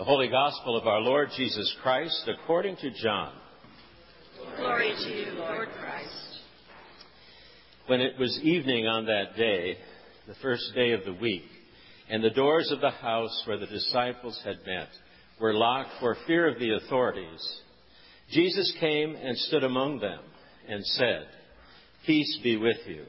[0.00, 3.34] The Holy Gospel of our Lord Jesus Christ according to John.
[4.56, 6.38] Glory to you, Lord Christ.
[7.86, 9.76] When it was evening on that day,
[10.26, 11.44] the first day of the week,
[12.08, 14.88] and the doors of the house where the disciples had met
[15.38, 17.60] were locked for fear of the authorities,
[18.30, 20.20] Jesus came and stood among them
[20.66, 21.26] and said,
[22.06, 23.04] Peace be with you.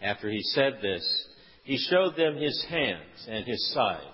[0.00, 1.04] After he said this,
[1.64, 4.13] he showed them his hands and his side.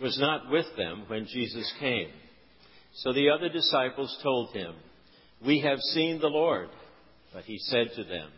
[0.00, 2.08] was not with them when Jesus came.
[2.94, 4.74] So the other disciples told him,
[5.44, 6.68] We have seen the Lord.
[7.32, 8.30] But he said to them,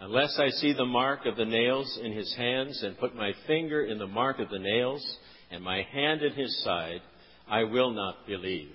[0.00, 3.84] Unless I see the mark of the nails in his hands and put my finger
[3.84, 5.04] in the mark of the nails
[5.50, 7.00] and my hand in his side,
[7.48, 8.70] I will not believe.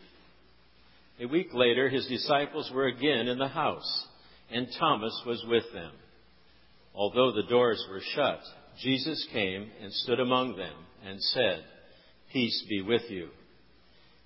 [1.21, 4.07] A week later, his disciples were again in the house,
[4.51, 5.91] and Thomas was with them.
[6.95, 8.39] Although the doors were shut,
[8.81, 10.73] Jesus came and stood among them
[11.05, 11.63] and said,
[12.33, 13.29] Peace be with you.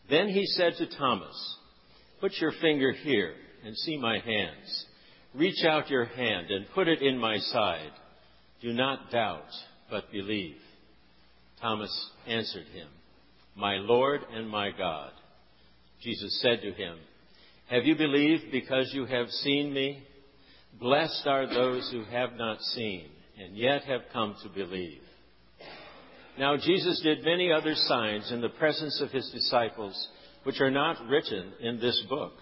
[0.09, 1.57] Then he said to Thomas,
[2.21, 3.33] Put your finger here
[3.65, 4.85] and see my hands.
[5.35, 7.91] Reach out your hand and put it in my side.
[8.61, 9.49] Do not doubt,
[9.91, 10.55] but believe.
[11.61, 11.91] Thomas
[12.25, 12.87] answered him,
[13.55, 15.11] My Lord and my God.
[16.01, 16.97] Jesus said to him,
[17.69, 20.03] Have you believed because you have seen me?
[20.79, 25.01] Blessed are those who have not seen and yet have come to believe.
[26.37, 30.07] Now Jesus did many other signs in the presence of his disciples,
[30.43, 32.33] which are not written in this book.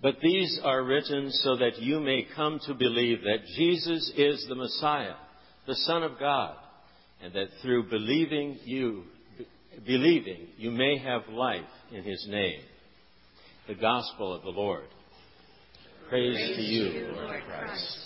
[0.00, 4.54] But these are written so that you may come to believe that Jesus is the
[4.54, 5.14] Messiah,
[5.66, 6.54] the Son of God,
[7.22, 9.04] and that through believing you,
[9.86, 12.60] believing you may have life in his name.
[13.66, 14.86] The Gospel of the Lord.
[16.08, 17.98] Praise, Praise to you, Lord Christ.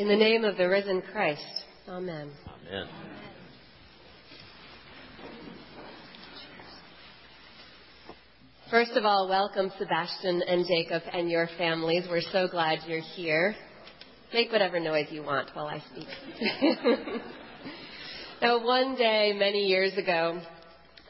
[0.00, 1.44] In the name of the risen Christ.
[1.86, 2.30] Amen.
[2.66, 2.88] Amen.
[8.70, 12.06] First of all, welcome Sebastian and Jacob and your families.
[12.08, 13.54] We're so glad you're here.
[14.32, 16.08] Make whatever noise you want while I speak.
[18.40, 20.40] now, one day, many years ago,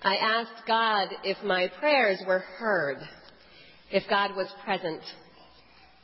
[0.03, 2.99] I asked God if my prayers were heard,
[3.93, 5.03] if God was present,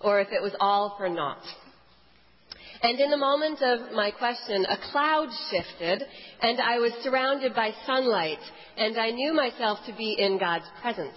[0.00, 1.42] or if it was all for naught.
[2.82, 6.02] And in the moment of my question, a cloud shifted,
[6.42, 8.38] and I was surrounded by sunlight,
[8.76, 11.16] and I knew myself to be in God's presence.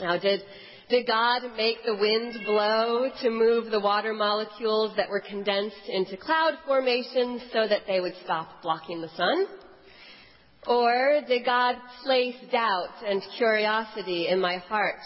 [0.00, 0.40] Now, did,
[0.88, 6.16] did God make the wind blow to move the water molecules that were condensed into
[6.16, 9.46] cloud formations so that they would stop blocking the sun?
[10.66, 14.98] Or did God place doubt and curiosity in my heart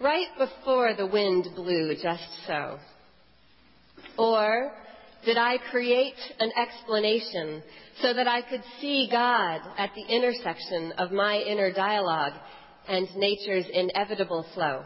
[0.00, 2.78] right before the wind blew just so?
[4.18, 4.72] Or
[5.24, 7.62] did I create an explanation
[8.00, 12.34] so that I could see God at the intersection of my inner dialogue
[12.88, 14.84] and nature's inevitable flow?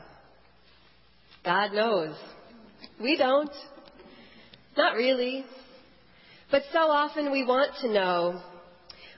[1.44, 2.16] God knows.
[3.00, 3.52] We don't.
[4.76, 5.44] Not really.
[6.50, 8.42] But so often we want to know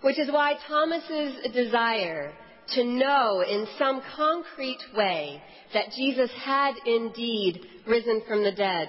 [0.02, 2.32] which is why Thomas's desire
[2.74, 5.40] to know in some concrete way
[5.74, 8.88] that Jesus had indeed risen from the dead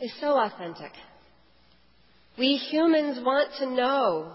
[0.00, 0.92] is so authentic.
[2.38, 4.32] We humans want to know.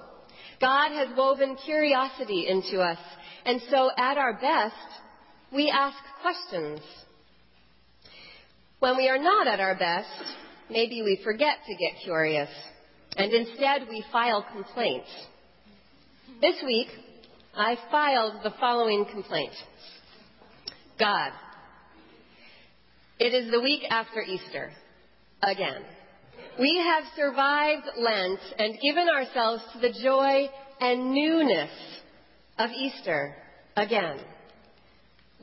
[0.62, 3.00] God has woven curiosity into us,
[3.46, 4.76] and so at our best,
[5.54, 6.80] we ask questions.
[8.80, 10.08] When we are not at our best,
[10.70, 12.50] maybe we forget to get curious,
[13.18, 15.10] and instead we file complaints.
[16.42, 16.88] This week,
[17.56, 19.54] I filed the following complaint.
[20.98, 21.32] God,
[23.20, 24.72] it is the week after Easter.
[25.42, 25.84] Again.
[26.60, 30.50] We have survived Lent and given ourselves to the joy
[30.82, 31.72] and newness
[32.58, 33.34] of Easter
[33.78, 34.20] again.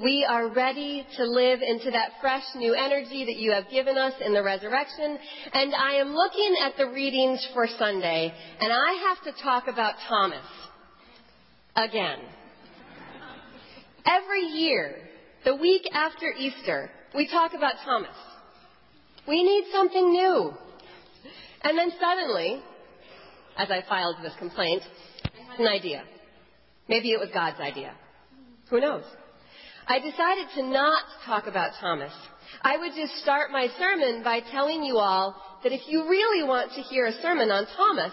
[0.02, 4.12] We are ready to live into that fresh new energy that you have given us
[4.22, 5.19] in the resurrection.
[5.54, 9.94] And I am looking at the readings for Sunday, and I have to talk about
[10.06, 10.44] Thomas
[11.75, 12.19] again.
[14.04, 14.96] Every year,
[15.46, 18.16] the week after Easter, we talk about Thomas.
[19.28, 20.52] We need something new.
[21.62, 22.62] And then suddenly,
[23.58, 24.82] as I filed this complaint,
[25.25, 26.05] I had an idea.
[26.88, 27.93] Maybe it was God's idea.
[28.70, 29.05] Who knows?
[29.88, 32.12] I decided to not talk about Thomas.
[32.62, 36.73] I would just start my sermon by telling you all that if you really want
[36.73, 38.12] to hear a sermon on Thomas,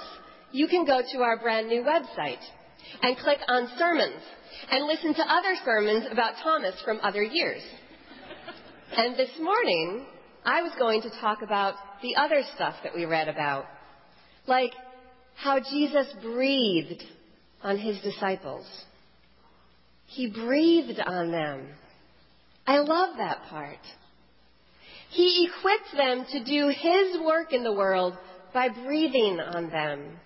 [0.52, 2.42] you can go to our brand new website
[3.02, 4.22] and click on sermons
[4.72, 7.62] and listen to other sermons about Thomas from other years.
[8.96, 10.06] And this morning,
[10.46, 13.66] I was going to talk about the other stuff that we read about,
[14.46, 14.74] like
[15.36, 17.04] how Jesus breathed
[17.62, 18.66] on his disciples.
[20.06, 21.68] He breathed on them.
[22.68, 23.80] I love that part.
[25.12, 28.18] He equipped them to do his work in the world
[28.54, 30.20] by breathing on them.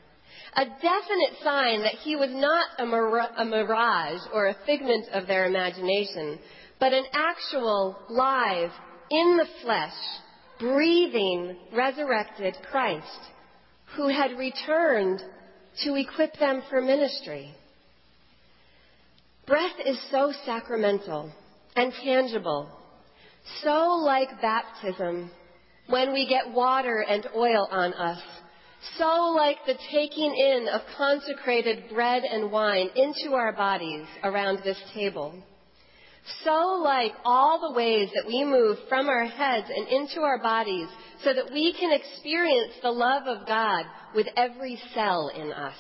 [0.56, 6.40] A definite sign that he was not a, mirage or a figment of their imagination,
[6.80, 8.72] but an actual, live,
[9.10, 9.94] in the flesh,
[10.60, 13.20] breathing, resurrected Christ
[13.96, 15.22] who had returned
[15.84, 17.54] to equip them for ministry.
[19.46, 21.32] Breath is so sacramental
[21.76, 22.70] and tangible,
[23.64, 25.32] so like baptism
[25.88, 28.22] when we get water and oil on us,
[28.98, 34.82] so like the taking in of consecrated bread and wine into our bodies around this
[34.94, 35.34] table.
[36.44, 40.88] So like all the ways that we move from our heads and into our bodies
[41.24, 43.86] so that we can experience the love of God
[44.16, 45.76] with every cell in us.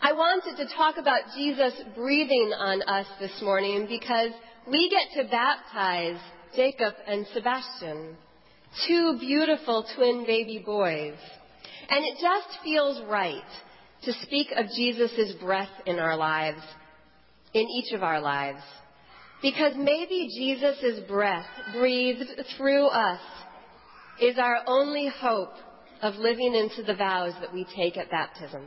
[0.00, 4.30] I wanted to talk about Jesus breathing on us this morning because
[4.70, 6.20] we get to baptize
[6.54, 8.16] Jacob and Sebastian,
[8.86, 11.16] two beautiful twin baby boys.
[11.88, 13.42] And it just feels right
[14.04, 16.62] to speak of Jesus' breath in our lives
[17.54, 18.62] in each of our lives.
[19.40, 23.20] Because maybe Jesus' breath breathed through us
[24.20, 25.54] is our only hope
[26.02, 28.62] of living into the vows that we take at baptism.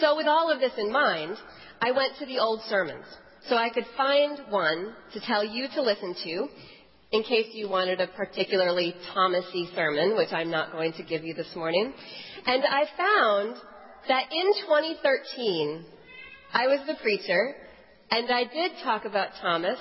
[0.00, 1.36] So with all of this in mind,
[1.80, 3.04] I went to the old sermons
[3.48, 6.48] so I could find one to tell you to listen to
[7.12, 11.34] in case you wanted a particularly Thomasy sermon, which I'm not going to give you
[11.34, 11.92] this morning.
[12.46, 13.56] And I found
[14.08, 15.84] that in 2013,
[16.54, 17.56] I was the preacher,
[18.12, 19.78] and I did talk about Thomas,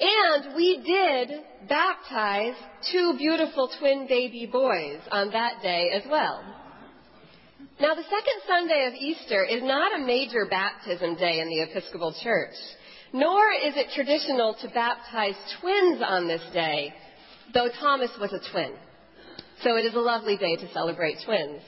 [0.00, 1.30] and we did
[1.68, 2.54] baptize
[2.90, 6.42] two beautiful twin baby boys on that day as well.
[7.80, 12.12] Now, the second Sunday of Easter is not a major baptism day in the Episcopal
[12.24, 12.56] Church,
[13.12, 16.92] nor is it traditional to baptize twins on this day,
[17.54, 18.72] though Thomas was a twin.
[19.62, 21.62] So it is a lovely day to celebrate twins.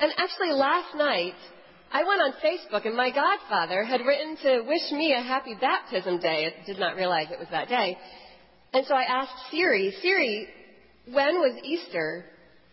[0.00, 1.34] And actually, last night,
[1.92, 6.20] I went on Facebook and my godfather had written to wish me a happy baptism
[6.20, 6.46] day.
[6.46, 7.98] I did not realize it was that day.
[8.72, 10.46] And so I asked Siri, Siri,
[11.10, 12.24] when was Easter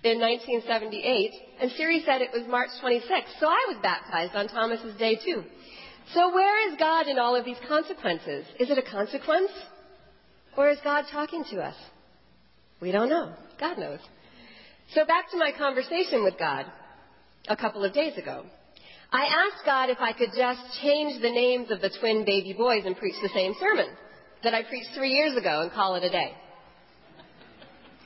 [0.03, 1.31] in 1978?
[1.59, 3.39] And Siri said it was March 26th.
[3.39, 5.43] So I was baptized on Thomas's day too.
[6.13, 8.45] So where is God in all of these consequences?
[8.59, 9.51] Is it a consequence?
[10.55, 11.75] Or is God talking to us?
[12.79, 13.33] We don't know.
[13.59, 13.99] God knows.
[14.93, 16.65] So back to my conversation with God
[17.47, 18.45] a couple of days ago.
[19.11, 22.83] I asked God if I could just change the names of the twin baby boys
[22.85, 23.87] and preach the same sermon
[24.43, 26.33] that I preached three years ago and call it a day.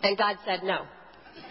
[0.04, 0.86] And God said no.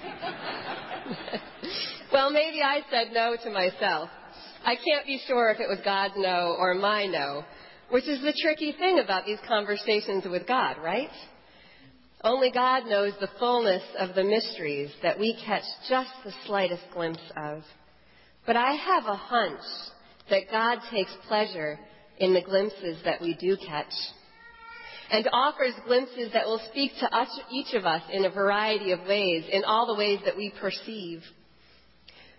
[2.12, 4.08] well, maybe I said no to myself.
[4.64, 7.44] I can't be sure if it was God's no or my no,
[7.90, 11.10] which is the tricky thing about these conversations with God, right?
[12.22, 17.22] Only God knows the fullness of the mysteries that we catch just the slightest glimpse
[17.36, 17.62] of.
[18.46, 19.60] But I have a hunch
[20.30, 21.78] that God takes pleasure
[22.18, 23.92] in the glimpses that we do catch
[25.10, 29.00] and offers glimpses that will speak to us, each of us in a variety of
[29.00, 31.22] ways, in all the ways that we perceive.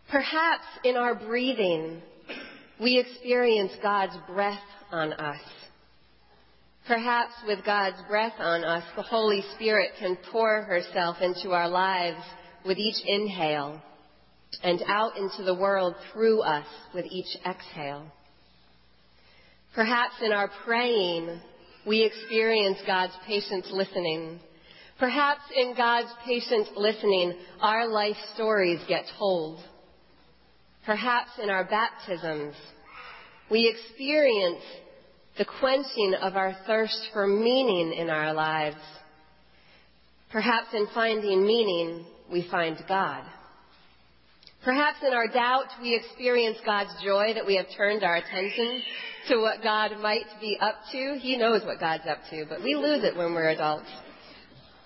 [0.10, 2.02] Perhaps in our breathing,
[2.80, 4.60] we experience God's breath
[4.92, 5.42] on us.
[6.88, 12.24] Perhaps with God's breath on us, the Holy Spirit can pour herself into our lives
[12.66, 13.82] with each inhale
[14.64, 18.06] and out into the world through us with each exhale.
[19.74, 21.40] Perhaps in our praying,
[21.88, 24.40] we experience God's patient listening.
[25.00, 29.60] Perhaps in God's patient listening, our life stories get told.
[30.86, 32.56] Perhaps in our baptisms,
[33.50, 34.64] we experience
[35.38, 38.78] the quenching of our thirst for meaning in our lives.
[40.32, 43.24] Perhaps in finding meaning, we find God.
[44.64, 48.82] Perhaps in our doubt, we experience God's joy that we have turned our attention
[49.30, 51.18] to what God might be up to.
[51.20, 53.90] He knows what God's up to, but we lose it when we're adults.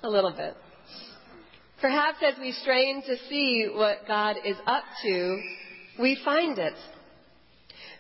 [0.04, 0.56] A little bit.
[1.82, 5.42] Perhaps as we strain to see what God is up to,
[6.00, 6.74] we find it.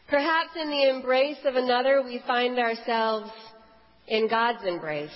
[0.07, 3.29] Perhaps in the embrace of another, we find ourselves
[4.07, 5.09] in God's embrace.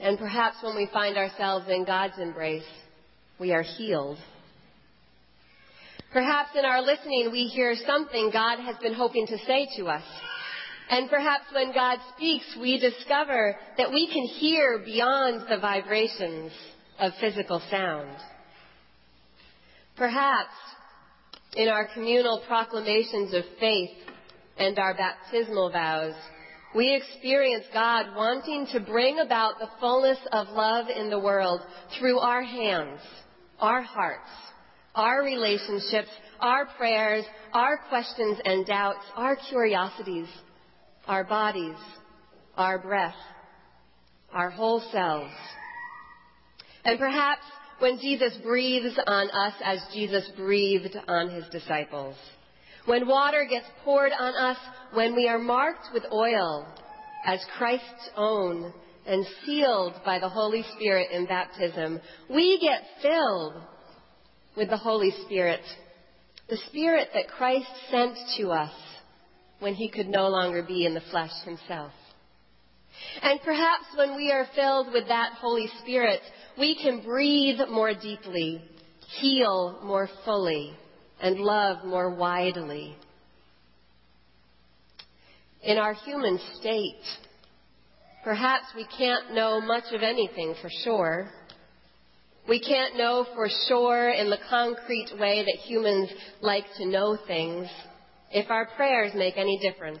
[0.00, 2.64] And perhaps when we find ourselves in God's embrace,
[3.38, 4.18] we are healed.
[6.12, 10.02] Perhaps in our listening, we hear something God has been hoping to say to us.
[10.90, 16.52] And perhaps when God speaks, we discover that we can hear beyond the vibrations
[16.98, 18.14] of physical sound.
[19.96, 20.50] Perhaps
[21.56, 23.96] in our communal proclamations of faith
[24.58, 26.14] and our baptismal vows,
[26.74, 31.60] we experience God wanting to bring about the fullness of love in the world
[31.98, 33.00] through our hands,
[33.58, 34.28] our hearts,
[34.94, 36.08] our relationships,
[36.40, 40.28] our prayers, our questions and doubts, our curiosities,
[41.06, 41.76] our bodies,
[42.56, 43.14] our breath,
[44.32, 45.32] our whole selves.
[46.84, 47.42] And perhaps
[47.78, 52.16] when Jesus breathes on us as Jesus breathed on his disciples.
[52.86, 54.56] When water gets poured on us,
[54.92, 56.66] when we are marked with oil
[57.24, 58.72] as Christ's own
[59.06, 63.54] and sealed by the Holy Spirit in baptism, we get filled
[64.56, 65.60] with the Holy Spirit,
[66.48, 68.72] the Spirit that Christ sent to us
[69.60, 71.92] when he could no longer be in the flesh himself.
[73.22, 76.20] And perhaps when we are filled with that Holy Spirit,
[76.58, 78.62] we can breathe more deeply,
[79.20, 80.76] heal more fully,
[81.20, 82.96] and love more widely.
[85.62, 87.02] In our human state,
[88.24, 91.30] perhaps we can't know much of anything for sure.
[92.48, 97.68] We can't know for sure in the concrete way that humans like to know things
[98.32, 100.00] if our prayers make any difference,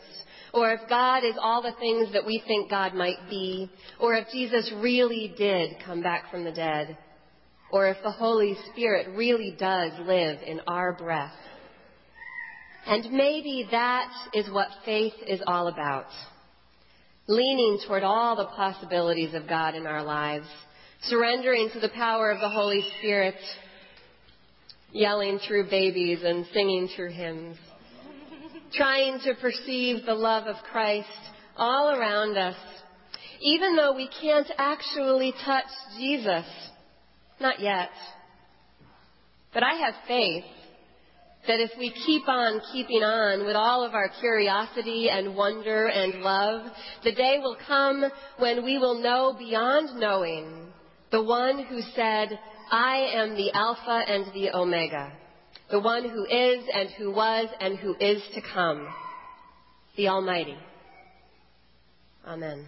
[0.52, 3.70] or if God is all the things that we think God might be,
[4.00, 6.96] or if Jesus really did come back from the dead,
[7.70, 11.32] or if the Holy Spirit really does live in our breath.
[12.86, 16.06] And maybe that is what faith is all about.
[17.28, 20.46] Leaning toward all the possibilities of God in our lives,
[21.08, 23.34] surrendering to the power of the Holy Spirit,
[24.92, 27.56] yelling through babies and singing through hymns,
[28.74, 31.08] trying to perceive the love of Christ
[31.56, 32.56] all around us,
[33.40, 35.66] even though we can't actually touch
[35.98, 36.44] Jesus.
[37.40, 37.90] Not yet.
[39.52, 40.44] But I have faith
[41.48, 46.22] that if we keep on keeping on with all of our curiosity and wonder and
[46.22, 46.70] love,
[47.02, 48.04] the day will come
[48.38, 50.71] when we will know beyond knowing
[51.12, 52.38] the one who said,
[52.70, 55.12] I am the Alpha and the Omega,
[55.70, 58.88] the one who is and who was and who is to come,
[59.96, 60.56] the Almighty.
[62.26, 62.66] Amen.